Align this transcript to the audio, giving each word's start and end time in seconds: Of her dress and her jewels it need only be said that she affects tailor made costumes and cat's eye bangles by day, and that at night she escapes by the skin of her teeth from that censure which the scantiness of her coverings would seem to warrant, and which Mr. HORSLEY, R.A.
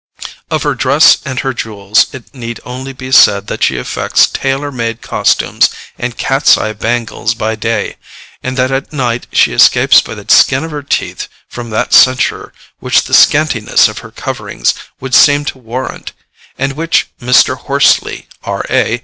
Of 0.49 0.63
her 0.63 0.73
dress 0.73 1.19
and 1.25 1.41
her 1.41 1.53
jewels 1.53 2.07
it 2.11 2.33
need 2.33 2.59
only 2.65 2.91
be 2.91 3.11
said 3.11 3.45
that 3.45 3.61
she 3.61 3.77
affects 3.77 4.25
tailor 4.25 4.71
made 4.71 5.03
costumes 5.03 5.69
and 5.95 6.17
cat's 6.17 6.57
eye 6.57 6.73
bangles 6.73 7.35
by 7.35 7.53
day, 7.55 7.97
and 8.41 8.57
that 8.57 8.71
at 8.71 8.91
night 8.91 9.27
she 9.31 9.53
escapes 9.53 10.01
by 10.01 10.15
the 10.15 10.25
skin 10.33 10.63
of 10.63 10.71
her 10.71 10.81
teeth 10.81 11.27
from 11.47 11.69
that 11.69 11.93
censure 11.93 12.51
which 12.79 13.03
the 13.03 13.13
scantiness 13.13 13.87
of 13.87 13.99
her 13.99 14.09
coverings 14.09 14.73
would 14.99 15.13
seem 15.13 15.45
to 15.45 15.59
warrant, 15.59 16.13
and 16.57 16.73
which 16.73 17.09
Mr. 17.21 17.55
HORSLEY, 17.55 18.25
R.A. 18.43 18.99